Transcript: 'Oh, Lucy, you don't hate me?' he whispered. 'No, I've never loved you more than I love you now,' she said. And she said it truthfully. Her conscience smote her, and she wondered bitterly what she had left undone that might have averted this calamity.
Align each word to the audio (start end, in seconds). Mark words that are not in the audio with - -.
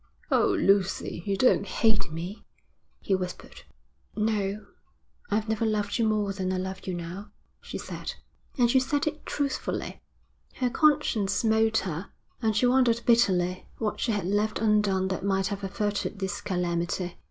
'Oh, 0.31 0.47
Lucy, 0.55 1.21
you 1.27 1.37
don't 1.37 1.67
hate 1.67 2.11
me?' 2.11 2.43
he 3.01 3.13
whispered. 3.13 3.61
'No, 4.15 4.65
I've 5.29 5.47
never 5.47 5.63
loved 5.63 5.99
you 5.99 6.07
more 6.07 6.33
than 6.33 6.51
I 6.51 6.57
love 6.57 6.87
you 6.87 6.95
now,' 6.95 7.29
she 7.61 7.77
said. 7.77 8.15
And 8.57 8.67
she 8.71 8.79
said 8.79 9.05
it 9.05 9.23
truthfully. 9.27 10.01
Her 10.55 10.71
conscience 10.71 11.33
smote 11.33 11.77
her, 11.85 12.09
and 12.41 12.55
she 12.55 12.65
wondered 12.65 13.01
bitterly 13.05 13.67
what 13.77 13.99
she 13.99 14.11
had 14.11 14.25
left 14.25 14.57
undone 14.57 15.07
that 15.09 15.23
might 15.23 15.45
have 15.53 15.63
averted 15.63 16.17
this 16.17 16.41
calamity. 16.41 17.19